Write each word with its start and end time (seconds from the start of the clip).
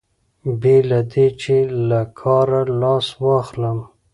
بې 0.61 0.77
له 0.89 0.99
دې 1.11 1.27
چې 1.41 1.55
له 1.89 2.01
کاره 2.19 2.61
لاس 2.81 3.07
واخلم. 3.23 3.79